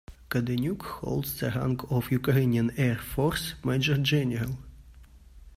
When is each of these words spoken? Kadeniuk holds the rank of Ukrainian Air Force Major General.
Kadeniuk 0.29 0.81
holds 0.81 1.35
the 1.39 1.51
rank 1.51 1.91
of 1.91 2.09
Ukrainian 2.11 2.71
Air 2.75 2.97
Force 2.97 3.53
Major 3.63 3.97
General. 4.01 4.57